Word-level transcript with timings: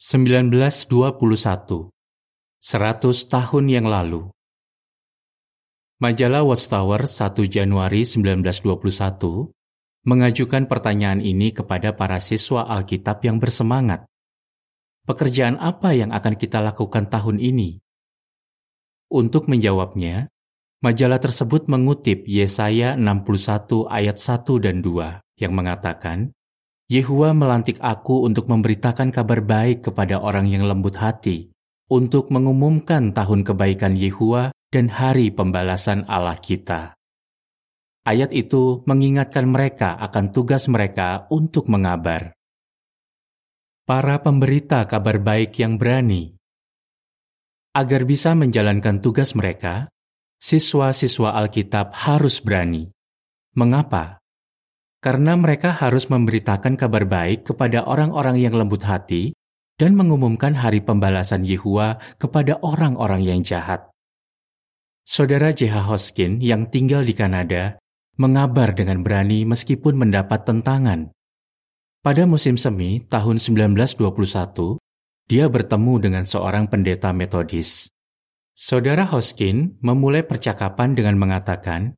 1921 0.00 1.92
100 1.92 1.92
tahun 3.28 3.64
yang 3.68 3.84
lalu 3.84 4.32
Majalah 6.00 6.40
Watchtower 6.40 7.04
1 7.04 7.36
Januari 7.44 8.08
1921 8.08 8.80
mengajukan 10.08 10.64
pertanyaan 10.72 11.20
ini 11.20 11.52
kepada 11.52 11.92
para 11.92 12.16
siswa 12.16 12.64
Alkitab 12.64 13.28
yang 13.28 13.36
bersemangat. 13.44 14.08
Pekerjaan 15.04 15.60
apa 15.60 15.92
yang 15.92 16.16
akan 16.16 16.32
kita 16.32 16.64
lakukan 16.64 17.12
tahun 17.12 17.36
ini? 17.36 17.84
Untuk 19.12 19.52
menjawabnya, 19.52 20.32
majalah 20.80 21.20
tersebut 21.20 21.68
mengutip 21.68 22.24
Yesaya 22.24 22.96
61 22.96 23.84
ayat 23.92 24.16
1 24.16 24.64
dan 24.64 24.80
2 24.80 25.44
yang 25.44 25.52
mengatakan, 25.52 26.32
Yehua 26.90 27.30
melantik 27.30 27.78
aku 27.78 28.26
untuk 28.26 28.50
memberitakan 28.50 29.14
kabar 29.14 29.46
baik 29.46 29.86
kepada 29.86 30.18
orang 30.18 30.50
yang 30.50 30.66
lembut 30.66 30.98
hati, 30.98 31.54
untuk 31.86 32.34
mengumumkan 32.34 33.14
tahun 33.14 33.46
kebaikan 33.46 33.94
Yehua 33.94 34.50
dan 34.74 34.90
hari 34.90 35.30
pembalasan 35.30 36.02
Allah 36.10 36.34
kita. 36.42 36.98
Ayat 38.02 38.34
itu 38.34 38.82
mengingatkan 38.90 39.46
mereka 39.46 39.94
akan 40.02 40.34
tugas 40.34 40.66
mereka 40.66 41.30
untuk 41.30 41.70
mengabar. 41.70 42.34
Para 43.86 44.18
pemberita 44.18 44.82
kabar 44.90 45.22
baik 45.22 45.62
yang 45.62 45.78
berani. 45.78 46.34
Agar 47.70 48.02
bisa 48.02 48.34
menjalankan 48.34 48.98
tugas 48.98 49.38
mereka, 49.38 49.86
siswa-siswa 50.42 51.38
Alkitab 51.38 51.94
harus 51.94 52.42
berani. 52.42 52.90
Mengapa? 53.54 54.19
Karena 55.00 55.32
mereka 55.36 55.72
harus 55.72 56.12
memberitakan 56.12 56.76
kabar 56.76 57.08
baik 57.08 57.48
kepada 57.48 57.88
orang-orang 57.88 58.36
yang 58.36 58.52
lembut 58.52 58.84
hati 58.84 59.32
dan 59.80 59.96
mengumumkan 59.96 60.52
hari 60.52 60.84
pembalasan 60.84 61.40
Yehua 61.40 61.96
kepada 62.20 62.60
orang-orang 62.60 63.24
yang 63.24 63.40
jahat. 63.40 63.88
Saudara 65.08 65.56
J.H. 65.56 65.88
Hoskin 65.88 66.44
yang 66.44 66.68
tinggal 66.68 67.02
di 67.02 67.16
Kanada 67.16 67.80
mengabar 68.20 68.76
dengan 68.76 69.00
berani 69.00 69.48
meskipun 69.48 69.96
mendapat 69.96 70.44
tentangan. 70.44 71.08
Pada 72.04 72.28
musim 72.28 72.60
semi 72.60 73.00
tahun 73.08 73.40
1921, 73.40 74.76
dia 75.28 75.48
bertemu 75.48 75.94
dengan 75.96 76.24
seorang 76.28 76.68
pendeta 76.68 77.16
metodis. 77.16 77.88
Saudara 78.52 79.08
Hoskin 79.08 79.80
memulai 79.80 80.20
percakapan 80.20 80.92
dengan 80.92 81.16
mengatakan, 81.16 81.96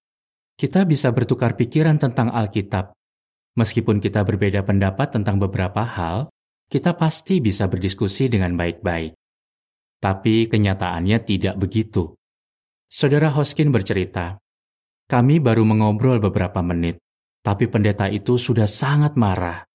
kita 0.62 0.86
bisa 0.86 1.10
bertukar 1.10 1.58
pikiran 1.58 1.98
tentang 1.98 2.30
Alkitab. 2.30 2.94
Meskipun 3.58 3.98
kita 3.98 4.22
berbeda 4.22 4.62
pendapat 4.62 5.10
tentang 5.10 5.42
beberapa 5.42 5.82
hal, 5.82 6.30
kita 6.70 6.94
pasti 6.94 7.42
bisa 7.42 7.66
berdiskusi 7.66 8.30
dengan 8.30 8.55
baik-baik. 8.55 9.10
Tapi 9.98 10.46
kenyataannya 10.46 11.18
tidak 11.27 11.58
begitu. 11.58 12.14
Saudara 12.86 13.34
Hoskin 13.34 13.74
bercerita, 13.74 14.38
kami 15.10 15.42
baru 15.42 15.66
mengobrol 15.66 16.22
beberapa 16.22 16.62
menit, 16.62 17.02
tapi 17.42 17.66
pendeta 17.66 18.06
itu 18.06 18.38
sudah 18.38 18.70
sangat 18.70 19.18
marah. 19.18 19.66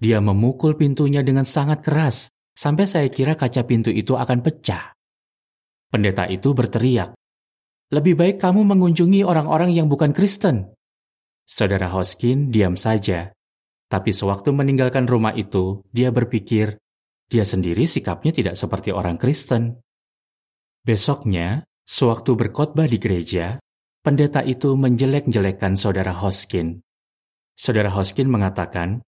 Dia 0.00 0.24
memukul 0.24 0.72
pintunya 0.72 1.20
dengan 1.20 1.44
sangat 1.44 1.84
keras, 1.84 2.32
sampai 2.56 2.88
saya 2.88 3.12
kira 3.12 3.36
kaca 3.36 3.60
pintu 3.68 3.92
itu 3.92 4.16
akan 4.16 4.40
pecah. 4.40 4.96
Pendeta 5.92 6.24
itu 6.32 6.56
berteriak, 6.56 7.12
lebih 7.90 8.14
baik 8.14 8.38
kamu 8.38 8.62
mengunjungi 8.70 9.26
orang-orang 9.26 9.74
yang 9.74 9.90
bukan 9.90 10.14
Kristen. 10.14 10.70
Saudara 11.42 11.90
Hoskin 11.90 12.54
diam 12.54 12.78
saja. 12.78 13.34
Tapi 13.90 14.14
sewaktu 14.14 14.54
meninggalkan 14.54 15.10
rumah 15.10 15.34
itu, 15.34 15.82
dia 15.90 16.14
berpikir, 16.14 16.78
dia 17.26 17.42
sendiri 17.42 17.90
sikapnya 17.90 18.30
tidak 18.30 18.54
seperti 18.54 18.94
orang 18.94 19.18
Kristen. 19.18 19.82
Besoknya, 20.86 21.66
sewaktu 21.82 22.38
berkhotbah 22.38 22.86
di 22.86 23.02
gereja, 23.02 23.58
pendeta 24.06 24.46
itu 24.46 24.78
menjelek-jelekkan 24.78 25.74
saudara 25.74 26.14
Hoskin. 26.14 26.78
Saudara 27.58 27.90
Hoskin 27.90 28.30
mengatakan, 28.30 29.02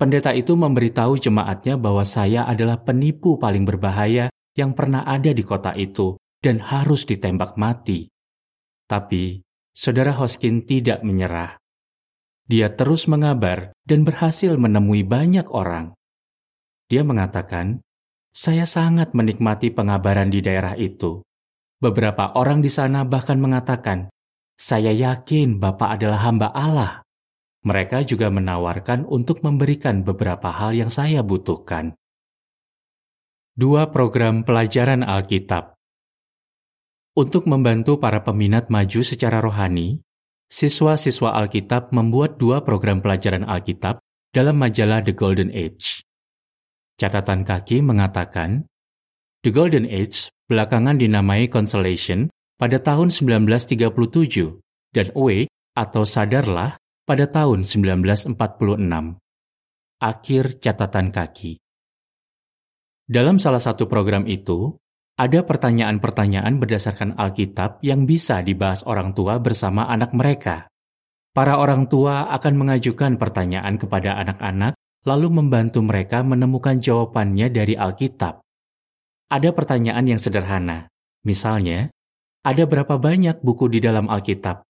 pendeta 0.00 0.32
itu 0.32 0.56
memberitahu 0.56 1.20
jemaatnya 1.20 1.76
bahwa 1.76 2.08
saya 2.08 2.48
adalah 2.48 2.80
penipu 2.80 3.36
paling 3.36 3.68
berbahaya 3.68 4.32
yang 4.56 4.72
pernah 4.72 5.04
ada 5.04 5.28
di 5.36 5.44
kota 5.44 5.76
itu 5.76 6.16
dan 6.38 6.62
harus 6.62 7.02
ditembak 7.06 7.58
mati. 7.58 8.10
Tapi, 8.88 9.42
saudara 9.74 10.14
Hoskin 10.16 10.64
tidak 10.64 11.02
menyerah. 11.04 11.58
Dia 12.48 12.72
terus 12.72 13.04
mengabar 13.04 13.76
dan 13.84 14.08
berhasil 14.08 14.56
menemui 14.56 15.04
banyak 15.04 15.52
orang. 15.52 15.92
Dia 16.88 17.04
mengatakan, 17.04 17.84
saya 18.32 18.64
sangat 18.64 19.12
menikmati 19.12 19.68
pengabaran 19.68 20.32
di 20.32 20.40
daerah 20.40 20.72
itu. 20.78 21.20
Beberapa 21.78 22.32
orang 22.34 22.64
di 22.64 22.72
sana 22.72 23.04
bahkan 23.04 23.36
mengatakan, 23.36 24.08
saya 24.58 24.90
yakin 24.90 25.62
Bapak 25.62 26.00
adalah 26.00 26.26
hamba 26.26 26.48
Allah. 26.50 26.92
Mereka 27.62 28.08
juga 28.08 28.32
menawarkan 28.32 29.06
untuk 29.06 29.44
memberikan 29.44 30.02
beberapa 30.02 30.50
hal 30.50 30.74
yang 30.74 30.90
saya 30.90 31.20
butuhkan. 31.22 31.94
Dua 33.54 33.90
program 33.90 34.46
pelajaran 34.46 35.02
Alkitab 35.06 35.77
untuk 37.18 37.50
membantu 37.50 37.98
para 37.98 38.22
peminat 38.22 38.70
maju 38.70 39.02
secara 39.02 39.42
rohani, 39.42 39.98
siswa-siswa 40.46 41.34
Alkitab 41.34 41.90
membuat 41.90 42.38
dua 42.38 42.62
program 42.62 43.02
pelajaran 43.02 43.42
Alkitab 43.42 43.98
dalam 44.30 44.54
majalah 44.54 45.02
The 45.02 45.18
Golden 45.18 45.50
Age. 45.50 46.06
Catatan 46.94 47.42
kaki 47.42 47.82
mengatakan, 47.82 48.70
The 49.42 49.50
Golden 49.50 49.90
Age 49.90 50.30
belakangan 50.46 50.94
dinamai 50.94 51.50
Consolation 51.50 52.30
pada 52.54 52.78
tahun 52.78 53.10
1937 53.10 54.94
dan 54.94 55.10
Awake 55.18 55.50
atau 55.74 56.02
Sadarlah 56.06 56.78
pada 57.02 57.26
tahun 57.26 57.66
1946. 57.66 58.30
Akhir 59.98 60.44
catatan 60.62 61.10
kaki. 61.10 61.58
Dalam 63.10 63.42
salah 63.42 63.58
satu 63.58 63.90
program 63.90 64.22
itu, 64.30 64.78
ada 65.18 65.42
pertanyaan-pertanyaan 65.42 66.62
berdasarkan 66.62 67.18
Alkitab 67.18 67.82
yang 67.82 68.06
bisa 68.06 68.38
dibahas 68.38 68.86
orang 68.86 69.10
tua 69.18 69.42
bersama 69.42 69.90
anak 69.90 70.14
mereka. 70.14 70.70
Para 71.34 71.58
orang 71.58 71.90
tua 71.90 72.30
akan 72.30 72.54
mengajukan 72.54 73.18
pertanyaan 73.18 73.82
kepada 73.82 74.14
anak-anak, 74.14 74.78
lalu 75.02 75.42
membantu 75.42 75.82
mereka 75.82 76.22
menemukan 76.22 76.78
jawabannya 76.78 77.50
dari 77.50 77.74
Alkitab. 77.74 78.38
Ada 79.26 79.50
pertanyaan 79.50 80.06
yang 80.06 80.22
sederhana, 80.22 80.86
misalnya, 81.26 81.90
ada 82.46 82.64
berapa 82.64 82.94
banyak 82.94 83.42
buku 83.42 83.66
di 83.74 83.82
dalam 83.82 84.06
Alkitab? 84.06 84.62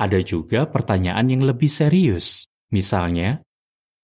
Ada 0.00 0.18
juga 0.24 0.64
pertanyaan 0.64 1.28
yang 1.28 1.44
lebih 1.44 1.68
serius, 1.68 2.48
misalnya, 2.72 3.44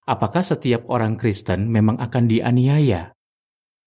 apakah 0.04 0.44
setiap 0.44 0.92
orang 0.92 1.16
Kristen 1.16 1.72
memang 1.72 1.96
akan 1.96 2.24
dianiaya? 2.28 3.16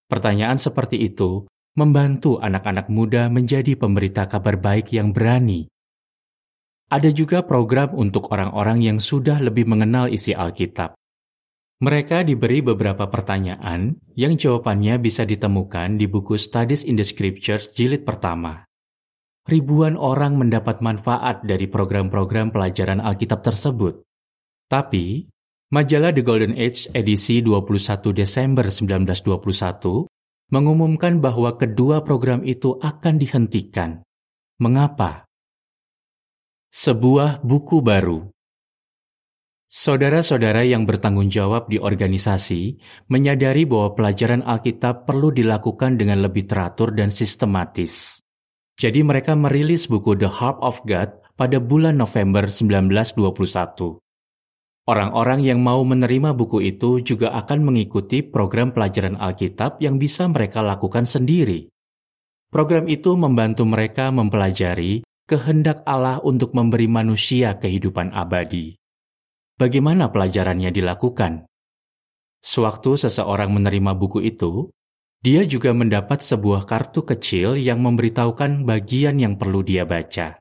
Pertanyaan 0.10 0.58
seperti 0.58 1.06
itu 1.06 1.46
membantu 1.78 2.42
anak-anak 2.42 2.90
muda 2.90 3.30
menjadi 3.30 3.78
pemberita 3.78 4.26
kabar 4.26 4.58
baik 4.58 4.98
yang 4.98 5.14
berani. 5.14 5.70
Ada 6.90 7.14
juga 7.14 7.46
program 7.46 7.94
untuk 7.94 8.34
orang-orang 8.34 8.82
yang 8.82 8.98
sudah 8.98 9.38
lebih 9.38 9.70
mengenal 9.70 10.10
isi 10.10 10.34
Alkitab. 10.34 10.98
Mereka 11.78 12.26
diberi 12.26 12.66
beberapa 12.66 13.06
pertanyaan 13.06 13.94
yang 14.18 14.34
jawabannya 14.34 14.98
bisa 14.98 15.22
ditemukan 15.30 16.02
di 16.02 16.10
buku 16.10 16.34
Studies 16.34 16.82
in 16.82 16.98
the 16.98 17.06
Scriptures 17.06 17.70
jilid 17.78 18.02
pertama. 18.02 18.66
Ribuan 19.46 19.94
orang 19.94 20.42
mendapat 20.42 20.82
manfaat 20.82 21.46
dari 21.46 21.70
program-program 21.70 22.50
pelajaran 22.50 22.98
Alkitab 22.98 23.46
tersebut. 23.46 24.02
Tapi, 24.66 25.30
majalah 25.70 26.10
The 26.10 26.26
Golden 26.26 26.58
Age 26.58 26.90
edisi 26.98 27.46
21 27.46 28.18
Desember 28.18 28.66
1921 28.66 30.17
mengumumkan 30.48 31.20
bahwa 31.20 31.56
kedua 31.60 32.04
program 32.08 32.44
itu 32.48 32.80
akan 32.80 33.20
dihentikan. 33.20 34.04
Mengapa? 34.58 35.28
Sebuah 36.72 37.44
buku 37.44 37.84
baru. 37.84 38.32
Saudara-saudara 39.68 40.64
yang 40.64 40.88
bertanggung 40.88 41.28
jawab 41.28 41.68
di 41.68 41.76
organisasi 41.76 42.80
menyadari 43.12 43.68
bahwa 43.68 44.00
pelajaran 44.00 44.40
Alkitab 44.40 45.04
perlu 45.04 45.36
dilakukan 45.36 46.00
dengan 46.00 46.24
lebih 46.24 46.48
teratur 46.48 46.96
dan 46.96 47.12
sistematis. 47.12 48.24
Jadi 48.80 49.04
mereka 49.04 49.36
merilis 49.36 49.92
buku 49.92 50.16
The 50.16 50.32
Harp 50.32 50.64
of 50.64 50.80
God 50.88 51.20
pada 51.36 51.60
bulan 51.60 52.00
November 52.00 52.48
1921. 52.48 54.07
Orang-orang 54.88 55.44
yang 55.44 55.60
mau 55.60 55.84
menerima 55.84 56.32
buku 56.32 56.64
itu 56.64 57.04
juga 57.04 57.36
akan 57.36 57.60
mengikuti 57.60 58.24
program 58.24 58.72
pelajaran 58.72 59.20
Alkitab 59.20 59.84
yang 59.84 60.00
bisa 60.00 60.32
mereka 60.32 60.64
lakukan 60.64 61.04
sendiri. 61.04 61.68
Program 62.48 62.88
itu 62.88 63.20
membantu 63.20 63.68
mereka 63.68 64.08
mempelajari 64.16 65.04
kehendak 65.28 65.84
Allah 65.84 66.24
untuk 66.24 66.56
memberi 66.56 66.88
manusia 66.88 67.60
kehidupan 67.60 68.16
abadi. 68.16 68.80
Bagaimana 69.60 70.08
pelajarannya 70.08 70.72
dilakukan? 70.72 71.44
Sewaktu 72.40 72.96
seseorang 72.96 73.52
menerima 73.52 73.92
buku 73.92 74.24
itu, 74.24 74.72
dia 75.20 75.44
juga 75.44 75.76
mendapat 75.76 76.24
sebuah 76.24 76.64
kartu 76.64 77.04
kecil 77.04 77.60
yang 77.60 77.84
memberitahukan 77.84 78.64
bagian 78.64 79.20
yang 79.20 79.36
perlu 79.36 79.68
dia 79.68 79.84
baca. 79.84 80.40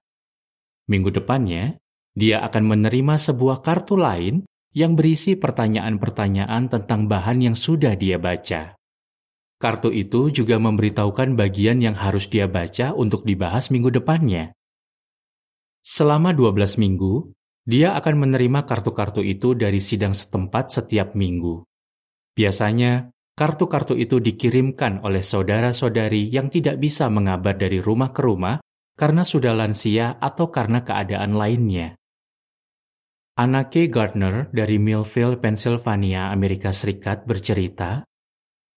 Minggu 0.87 1.11
depannya, 1.11 1.83
dia 2.17 2.41
akan 2.41 2.65
menerima 2.65 3.21
sebuah 3.21 3.61
kartu 3.61 4.01
lain 4.01 4.49
yang 4.73 4.97
berisi 4.97 5.37
pertanyaan-pertanyaan 5.37 6.73
tentang 6.73 7.05
bahan 7.13 7.45
yang 7.45 7.57
sudah 7.57 7.93
dia 7.93 8.17
baca. 8.17 8.73
Kartu 9.57 9.89
itu 9.93 10.33
juga 10.33 10.57
memberitahukan 10.57 11.37
bagian 11.37 11.81
yang 11.85 11.97
harus 11.97 12.29
dia 12.29 12.49
baca 12.49 12.97
untuk 12.97 13.29
dibahas 13.29 13.69
minggu 13.69 13.93
depannya. 13.93 14.53
Selama 15.85 16.33
12 16.33 16.81
minggu, 16.81 17.37
dia 17.65 17.97
akan 17.97 18.29
menerima 18.29 18.69
kartu-kartu 18.69 19.25
itu 19.25 19.53
dari 19.57 19.81
sidang 19.81 20.13
setempat 20.13 20.73
setiap 20.73 21.17
minggu. 21.17 21.65
Biasanya, 22.37 23.13
kartu-kartu 23.33 23.97
itu 23.97 24.21
dikirimkan 24.21 25.05
oleh 25.05 25.25
saudara-saudari 25.25 26.33
yang 26.33 26.53
tidak 26.53 26.77
bisa 26.81 27.09
mengabar 27.09 27.57
dari 27.57 27.81
rumah 27.81 28.13
ke 28.13 28.25
rumah 28.25 28.61
karena 28.97 29.25
sudah 29.25 29.53
lansia 29.53 30.17
atau 30.21 30.49
karena 30.53 30.85
keadaan 30.85 31.37
lainnya. 31.37 31.97
Anake 33.37 33.93
Gardner 33.93 34.49
dari 34.49 34.81
Millville, 34.81 35.37
Pennsylvania, 35.37 36.33
Amerika 36.33 36.73
Serikat 36.73 37.29
bercerita, 37.29 38.01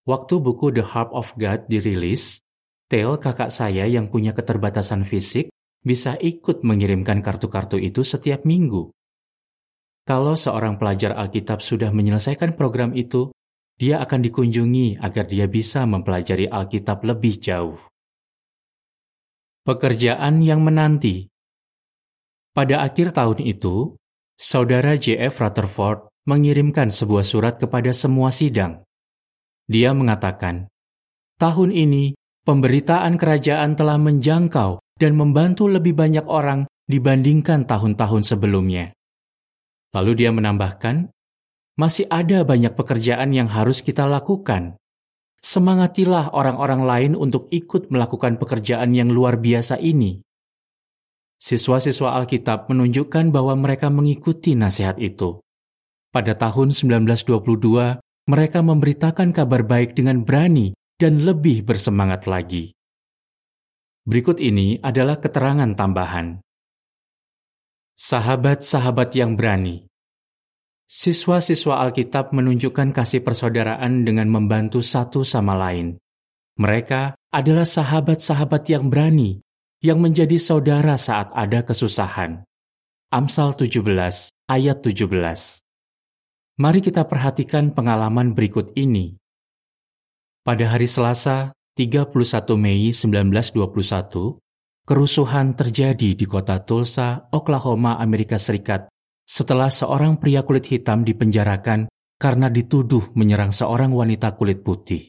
waktu 0.04 0.36
buku 0.44 0.76
The 0.76 0.84
Harp 0.84 1.16
of 1.16 1.32
God 1.40 1.72
dirilis, 1.72 2.44
Theo 2.90 3.22
kakak 3.22 3.54
saya 3.54 3.86
yang 3.86 4.10
punya 4.10 4.34
keterbatasan 4.34 5.06
fisik 5.06 5.54
bisa 5.86 6.18
ikut 6.18 6.66
mengirimkan 6.66 7.22
kartu-kartu 7.22 7.78
itu 7.78 8.02
setiap 8.02 8.44
minggu. 8.44 8.90
Kalau 10.10 10.34
seorang 10.34 10.82
pelajar 10.82 11.14
Alkitab 11.14 11.62
sudah 11.62 11.94
menyelesaikan 11.94 12.58
program 12.58 12.98
itu, 12.98 13.30
dia 13.78 14.02
akan 14.02 14.26
dikunjungi 14.26 15.00
agar 15.00 15.30
dia 15.30 15.46
bisa 15.46 15.86
mempelajari 15.86 16.50
Alkitab 16.50 17.06
lebih 17.06 17.38
jauh. 17.40 17.80
Pekerjaan 19.64 20.42
yang 20.42 20.66
menanti 20.66 21.30
Pada 22.58 22.82
akhir 22.82 23.14
tahun 23.14 23.46
itu, 23.46 23.99
saudara 24.40 24.96
J.F. 24.96 25.44
Rutherford 25.44 26.08
mengirimkan 26.24 26.88
sebuah 26.88 27.28
surat 27.28 27.60
kepada 27.60 27.92
semua 27.92 28.32
sidang. 28.32 28.88
Dia 29.68 29.92
mengatakan, 29.92 30.72
tahun 31.36 31.76
ini 31.76 32.16
pemberitaan 32.48 33.20
kerajaan 33.20 33.76
telah 33.76 34.00
menjangkau 34.00 34.80
dan 34.96 35.12
membantu 35.20 35.68
lebih 35.68 35.92
banyak 35.92 36.24
orang 36.24 36.64
dibandingkan 36.88 37.68
tahun-tahun 37.68 38.24
sebelumnya. 38.24 38.96
Lalu 39.92 40.24
dia 40.24 40.32
menambahkan, 40.32 41.12
masih 41.76 42.08
ada 42.08 42.48
banyak 42.48 42.74
pekerjaan 42.80 43.36
yang 43.36 43.52
harus 43.52 43.84
kita 43.84 44.08
lakukan. 44.08 44.80
Semangatilah 45.44 46.32
orang-orang 46.32 46.82
lain 46.84 47.12
untuk 47.16 47.48
ikut 47.52 47.92
melakukan 47.92 48.40
pekerjaan 48.40 48.96
yang 48.96 49.12
luar 49.12 49.40
biasa 49.40 49.80
ini. 49.80 50.24
Siswa-siswa 51.40 52.20
Alkitab 52.20 52.68
menunjukkan 52.68 53.32
bahwa 53.32 53.56
mereka 53.56 53.88
mengikuti 53.88 54.60
nasihat 54.60 55.00
itu. 55.00 55.40
Pada 56.12 56.36
tahun 56.36 56.76
1922, 56.76 58.04
mereka 58.28 58.60
memberitakan 58.60 59.32
kabar 59.32 59.64
baik 59.64 59.96
dengan 59.96 60.28
berani 60.28 60.76
dan 61.00 61.24
lebih 61.24 61.64
bersemangat 61.64 62.28
lagi. 62.28 62.76
Berikut 64.04 64.44
ini 64.44 64.84
adalah 64.84 65.18
keterangan 65.24 65.72
tambahan. 65.74 66.44
Sahabat-sahabat 67.96 69.16
yang 69.16 69.40
berani, 69.40 69.90
Siswa-siswa 70.90 71.86
Alkitab 71.86 72.34
menunjukkan 72.34 72.90
kasih 72.98 73.22
persaudaraan 73.22 74.02
dengan 74.02 74.26
membantu 74.26 74.82
satu 74.82 75.22
sama 75.22 75.54
lain. 75.54 76.02
Mereka 76.58 77.14
adalah 77.30 77.70
sahabat-sahabat 77.70 78.66
yang 78.74 78.90
berani, 78.90 79.38
yang 79.80 80.04
menjadi 80.04 80.36
saudara 80.36 81.00
saat 81.00 81.32
ada 81.32 81.64
kesusahan. 81.64 82.44
Amsal 83.16 83.56
17 83.56 83.80
ayat 84.52 84.78
17 84.84 85.08
Mari 86.60 86.80
kita 86.84 87.08
perhatikan 87.08 87.72
pengalaman 87.72 88.36
berikut 88.36 88.76
ini. 88.76 89.16
Pada 90.44 90.76
hari 90.76 90.84
Selasa, 90.84 91.56
31 91.80 92.12
Mei 92.60 92.92
1921, 92.92 94.36
kerusuhan 94.84 95.56
terjadi 95.56 96.12
di 96.12 96.26
kota 96.28 96.60
Tulsa, 96.60 97.32
Oklahoma, 97.32 97.96
Amerika 98.04 98.36
Serikat 98.36 98.92
setelah 99.24 99.72
seorang 99.72 100.20
pria 100.20 100.44
kulit 100.44 100.68
hitam 100.68 101.08
dipenjarakan 101.08 101.88
karena 102.20 102.52
dituduh 102.52 103.16
menyerang 103.16 103.56
seorang 103.56 103.96
wanita 103.96 104.36
kulit 104.36 104.60
putih. 104.60 105.08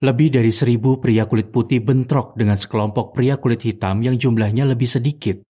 Lebih 0.00 0.32
dari 0.32 0.48
seribu 0.48 0.96
pria 0.96 1.28
kulit 1.28 1.52
putih 1.52 1.84
bentrok 1.84 2.32
dengan 2.32 2.56
sekelompok 2.56 3.12
pria 3.12 3.36
kulit 3.36 3.60
hitam 3.68 4.00
yang 4.00 4.16
jumlahnya 4.16 4.64
lebih 4.64 4.88
sedikit. 4.88 5.44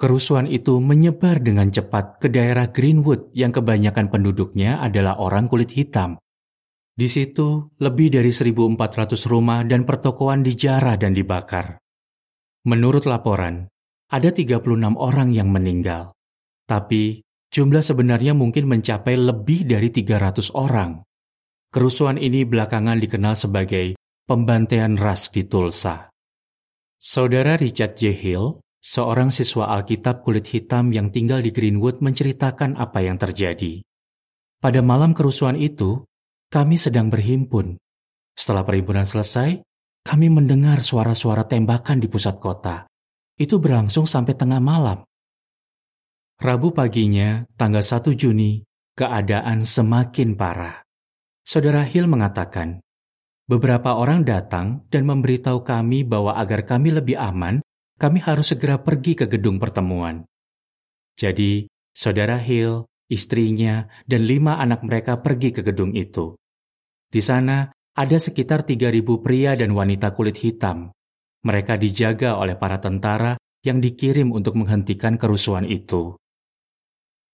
Kerusuhan 0.00 0.48
itu 0.48 0.80
menyebar 0.80 1.44
dengan 1.44 1.68
cepat 1.68 2.16
ke 2.16 2.32
daerah 2.32 2.72
Greenwood 2.72 3.36
yang 3.36 3.52
kebanyakan 3.52 4.08
penduduknya 4.08 4.80
adalah 4.80 5.20
orang 5.20 5.48
kulit 5.48 5.76
hitam. 5.76 6.16
Di 6.96 7.04
situ, 7.04 7.76
lebih 7.76 8.16
dari 8.16 8.32
1.400 8.32 9.28
rumah 9.28 9.60
dan 9.68 9.84
pertokoan 9.84 10.40
dijarah 10.40 10.96
dan 10.96 11.12
dibakar. 11.12 11.76
Menurut 12.64 13.04
laporan, 13.04 13.68
ada 14.08 14.32
36 14.32 14.96
orang 14.96 15.36
yang 15.36 15.52
meninggal. 15.52 16.16
Tapi 16.64 17.20
jumlah 17.52 17.84
sebenarnya 17.84 18.32
mungkin 18.32 18.72
mencapai 18.72 19.20
lebih 19.20 19.68
dari 19.68 19.92
300 19.92 20.56
orang. 20.56 21.04
Kerusuhan 21.76 22.16
ini 22.16 22.48
belakangan 22.48 22.96
dikenal 22.96 23.36
sebagai 23.36 24.00
pembantaian 24.24 24.96
ras 24.96 25.28
di 25.28 25.44
Tulsa. 25.44 26.08
Saudara 26.96 27.60
Richard 27.60 28.00
J. 28.00 28.16
Hill, 28.16 28.64
seorang 28.80 29.28
siswa 29.28 29.68
Alkitab 29.76 30.24
kulit 30.24 30.48
hitam 30.48 30.88
yang 30.88 31.12
tinggal 31.12 31.44
di 31.44 31.52
Greenwood 31.52 32.00
menceritakan 32.00 32.80
apa 32.80 33.04
yang 33.04 33.20
terjadi. 33.20 33.84
Pada 34.56 34.80
malam 34.80 35.12
kerusuhan 35.12 35.60
itu, 35.60 36.00
kami 36.48 36.80
sedang 36.80 37.12
berhimpun. 37.12 37.76
Setelah 38.32 38.64
perhimpunan 38.64 39.04
selesai, 39.04 39.60
kami 40.00 40.32
mendengar 40.32 40.80
suara-suara 40.80 41.44
tembakan 41.44 42.00
di 42.00 42.08
pusat 42.08 42.40
kota. 42.40 42.88
Itu 43.36 43.60
berlangsung 43.60 44.08
sampai 44.08 44.32
tengah 44.32 44.64
malam. 44.64 45.04
Rabu 46.40 46.72
paginya, 46.72 47.44
tanggal 47.60 47.84
1 47.84 48.16
Juni, 48.16 48.64
keadaan 48.96 49.60
semakin 49.60 50.40
parah. 50.40 50.85
Saudara 51.46 51.86
Hill 51.86 52.10
mengatakan, 52.10 52.82
beberapa 53.46 53.94
orang 53.94 54.26
datang 54.26 54.82
dan 54.90 55.06
memberitahu 55.06 55.62
kami 55.62 56.02
bahwa 56.02 56.34
agar 56.34 56.66
kami 56.66 56.90
lebih 56.90 57.14
aman, 57.14 57.62
kami 58.02 58.18
harus 58.18 58.50
segera 58.50 58.82
pergi 58.82 59.14
ke 59.14 59.30
gedung 59.30 59.62
pertemuan. 59.62 60.26
Jadi, 61.14 61.70
saudara 61.94 62.34
Hill, 62.42 62.90
istrinya, 63.06 63.86
dan 64.10 64.26
lima 64.26 64.58
anak 64.58 64.82
mereka 64.82 65.22
pergi 65.22 65.54
ke 65.54 65.62
gedung 65.62 65.94
itu. 65.94 66.34
Di 67.06 67.22
sana, 67.22 67.70
ada 67.94 68.18
sekitar 68.18 68.66
3.000 68.66 69.22
pria 69.22 69.54
dan 69.54 69.70
wanita 69.70 70.18
kulit 70.18 70.42
hitam. 70.42 70.90
Mereka 71.46 71.78
dijaga 71.78 72.42
oleh 72.42 72.58
para 72.58 72.82
tentara 72.82 73.38
yang 73.62 73.78
dikirim 73.78 74.34
untuk 74.34 74.58
menghentikan 74.58 75.14
kerusuhan 75.14 75.62
itu. 75.62 76.18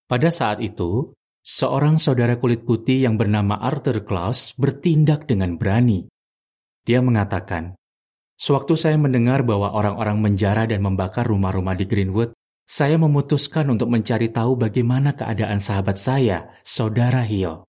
Pada 0.05 0.29
saat 0.29 0.61
itu, 0.61 1.17
seorang 1.43 1.99
saudara 1.99 2.39
kulit 2.39 2.63
putih 2.63 3.03
yang 3.03 3.19
bernama 3.19 3.59
Arthur 3.59 4.07
Klaus 4.07 4.55
bertindak 4.55 5.27
dengan 5.27 5.59
berani. 5.59 6.07
Dia 6.87 7.03
mengatakan, 7.03 7.75
Sewaktu 8.39 8.75
saya 8.75 8.99
mendengar 8.99 9.47
bahwa 9.47 9.71
orang-orang 9.71 10.19
menjara 10.19 10.67
dan 10.67 10.83
membakar 10.83 11.23
rumah-rumah 11.31 11.79
di 11.79 11.87
Greenwood, 11.87 12.35
saya 12.67 12.99
memutuskan 12.99 13.71
untuk 13.71 13.87
mencari 13.87 14.35
tahu 14.35 14.59
bagaimana 14.59 15.15
keadaan 15.15 15.63
sahabat 15.63 15.95
saya, 15.95 16.51
Saudara 16.67 17.23
Hill. 17.23 17.63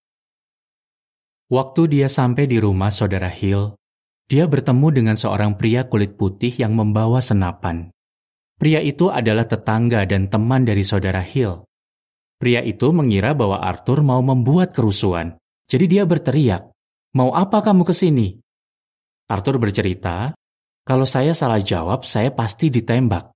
Waktu 1.53 1.81
dia 1.93 2.09
sampai 2.09 2.49
di 2.49 2.57
rumah 2.57 2.89
Saudara 2.89 3.29
Hill, 3.29 3.77
dia 4.25 4.49
bertemu 4.49 4.87
dengan 4.89 5.13
seorang 5.19 5.59
pria 5.59 5.85
kulit 5.85 6.17
putih 6.17 6.49
yang 6.57 6.73
membawa 6.73 7.21
senapan. 7.21 7.93
Pria 8.57 8.81
itu 8.81 9.13
adalah 9.13 9.45
tetangga 9.45 10.09
dan 10.09 10.31
teman 10.31 10.65
dari 10.65 10.81
Saudara 10.81 11.21
Hill. 11.21 11.67
Pria 12.43 12.59
itu 12.59 12.91
mengira 12.91 13.31
bahwa 13.31 13.63
Arthur 13.63 14.03
mau 14.03 14.19
membuat 14.19 14.75
kerusuhan. 14.75 15.39
Jadi 15.71 15.87
dia 15.87 16.03
berteriak, 16.03 16.75
Mau 17.15 17.31
apa 17.31 17.63
kamu 17.63 17.87
ke 17.87 17.95
sini? 17.95 18.35
Arthur 19.31 19.63
bercerita, 19.63 20.35
kalau 20.83 21.07
saya 21.07 21.31
salah 21.31 21.63
jawab, 21.63 22.03
saya 22.03 22.35
pasti 22.35 22.67
ditembak. 22.67 23.31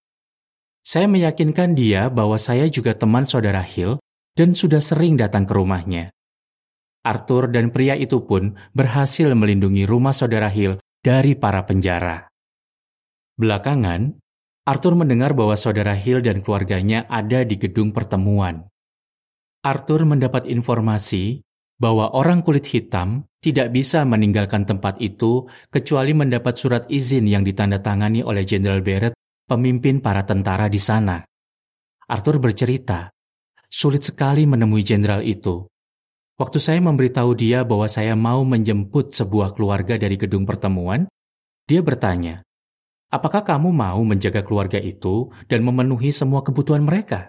Saya 0.83 1.07
meyakinkan 1.07 1.71
dia 1.71 2.11
bahwa 2.11 2.35
saya 2.35 2.67
juga 2.67 2.99
teman 2.99 3.23
saudara 3.23 3.63
Hill 3.63 3.95
dan 4.35 4.51
sudah 4.51 4.83
sering 4.83 5.15
datang 5.15 5.47
ke 5.47 5.55
rumahnya. 5.55 6.11
Arthur 7.07 7.47
dan 7.47 7.71
pria 7.71 7.95
itu 7.95 8.27
pun 8.27 8.59
berhasil 8.75 9.31
melindungi 9.31 9.87
rumah 9.87 10.11
saudara 10.11 10.51
Hill 10.51 10.83
dari 10.99 11.39
para 11.39 11.63
penjara. 11.63 12.27
Belakangan, 13.39 14.19
Arthur 14.67 14.99
mendengar 14.99 15.31
bahwa 15.31 15.55
saudara 15.55 15.95
Hill 15.95 16.19
dan 16.19 16.43
keluarganya 16.43 17.07
ada 17.07 17.47
di 17.47 17.55
gedung 17.55 17.95
pertemuan. 17.95 18.67
Arthur 19.67 20.07
mendapat 20.07 20.47
informasi 20.47 21.43
bahwa 21.75 22.15
orang 22.15 22.39
kulit 22.39 22.71
hitam 22.71 23.27
tidak 23.43 23.75
bisa 23.75 24.07
meninggalkan 24.07 24.63
tempat 24.63 24.95
itu 25.03 25.43
kecuali 25.67 26.15
mendapat 26.15 26.55
surat 26.55 26.83
izin 26.87 27.27
yang 27.27 27.43
ditandatangani 27.43 28.23
oleh 28.23 28.47
Jenderal 28.47 28.79
Barrett, 28.79 29.19
pemimpin 29.43 29.99
para 29.99 30.23
tentara 30.23 30.71
di 30.71 30.79
sana. 30.79 31.19
Arthur 32.07 32.39
bercerita, 32.39 33.11
sulit 33.67 34.07
sekali 34.07 34.47
menemui 34.47 34.87
jenderal 34.87 35.19
itu. 35.19 35.67
Waktu 36.39 36.63
saya 36.63 36.79
memberitahu 36.79 37.35
dia 37.35 37.67
bahwa 37.67 37.91
saya 37.91 38.15
mau 38.15 38.47
menjemput 38.47 39.11
sebuah 39.11 39.51
keluarga 39.51 39.99
dari 39.99 40.15
gedung 40.15 40.47
pertemuan, 40.47 41.11
dia 41.67 41.83
bertanya, 41.83 42.39
apakah 43.11 43.43
kamu 43.43 43.75
mau 43.75 43.99
menjaga 44.07 44.47
keluarga 44.47 44.79
itu 44.79 45.27
dan 45.51 45.59
memenuhi 45.59 46.15
semua 46.15 46.39
kebutuhan 46.39 46.87
mereka? 46.87 47.27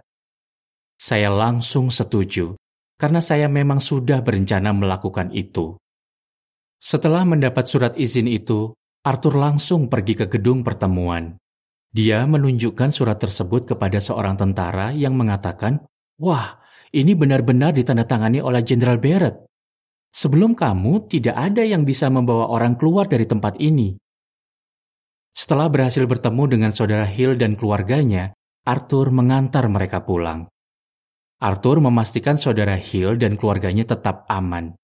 Saya 0.99 1.31
langsung 1.31 1.95
setuju 1.95 2.59
karena 2.99 3.23
saya 3.23 3.47
memang 3.47 3.79
sudah 3.79 4.19
berencana 4.21 4.75
melakukan 4.75 5.31
itu. 5.31 5.79
Setelah 6.83 7.23
mendapat 7.23 7.71
surat 7.71 7.95
izin 7.95 8.27
itu, 8.27 8.75
Arthur 9.07 9.39
langsung 9.39 9.87
pergi 9.87 10.19
ke 10.19 10.27
gedung 10.27 10.67
pertemuan. 10.67 11.39
Dia 11.95 12.27
menunjukkan 12.27 12.91
surat 12.91 13.23
tersebut 13.23 13.71
kepada 13.71 14.03
seorang 14.03 14.35
tentara 14.35 14.91
yang 14.91 15.15
mengatakan, 15.15 15.87
"Wah, 16.19 16.59
ini 16.91 17.15
benar-benar 17.15 17.73
ditandatangani 17.73 18.43
oleh 18.43 18.61
Jenderal 18.67 18.99
Barrett. 18.99 19.47
Sebelum 20.11 20.59
kamu, 20.59 21.07
tidak 21.07 21.39
ada 21.39 21.63
yang 21.63 21.87
bisa 21.87 22.11
membawa 22.11 22.51
orang 22.51 22.75
keluar 22.75 23.07
dari 23.07 23.25
tempat 23.25 23.57
ini." 23.63 23.95
Setelah 25.31 25.71
berhasil 25.71 26.03
bertemu 26.05 26.59
dengan 26.59 26.71
saudara 26.75 27.07
Hill 27.07 27.39
dan 27.39 27.55
keluarganya, 27.55 28.35
Arthur 28.67 29.15
mengantar 29.15 29.71
mereka 29.71 30.03
pulang. 30.03 30.51
Arthur 31.39 31.79
memastikan 31.79 32.35
saudara 32.35 32.75
Hill 32.75 33.15
dan 33.15 33.39
keluarganya 33.39 33.87
tetap 33.87 34.27
aman. 34.27 34.75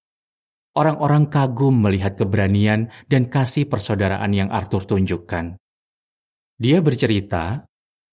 Orang-orang 0.79 1.27
kagum 1.27 1.83
melihat 1.83 2.15
keberanian 2.15 2.95
dan 3.11 3.27
kasih 3.27 3.67
persaudaraan 3.67 4.31
yang 4.31 4.55
Arthur 4.55 4.87
tunjukkan. 4.87 5.59
Dia 6.55 6.79
bercerita, 6.79 7.67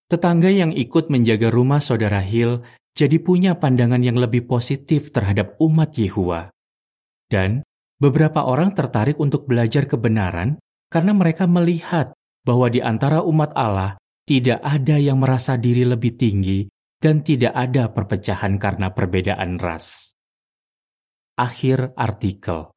tetangga 0.09 0.49
yang 0.49 0.73
ikut 0.73 1.13
menjaga 1.13 1.53
rumah 1.53 1.77
saudara 1.85 2.17
Hill 2.17 2.65
jadi 2.97 3.21
punya 3.21 3.61
pandangan 3.61 4.01
yang 4.01 4.17
lebih 4.17 4.49
positif 4.49 5.13
terhadap 5.13 5.61
umat 5.61 5.93
Yehua. 5.93 6.49
Dan 7.29 7.61
beberapa 8.01 8.41
orang 8.41 8.73
tertarik 8.73 9.21
untuk 9.21 9.45
belajar 9.45 9.85
kebenaran 9.85 10.57
karena 10.89 11.13
mereka 11.13 11.45
melihat 11.45 12.17
bahwa 12.41 12.73
di 12.73 12.81
antara 12.81 13.21
umat 13.21 13.53
Allah 13.53 14.01
tidak 14.25 14.65
ada 14.65 14.97
yang 14.97 15.21
merasa 15.21 15.61
diri 15.61 15.85
lebih 15.85 16.17
tinggi 16.17 16.65
dan 17.01 17.25
tidak 17.25 17.57
ada 17.57 17.89
perpecahan 17.89 18.61
karena 18.61 18.93
perbedaan 18.93 19.57
ras. 19.57 20.13
Akhir 21.33 21.97
artikel. 21.97 22.69